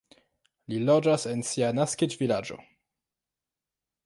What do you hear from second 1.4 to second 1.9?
sia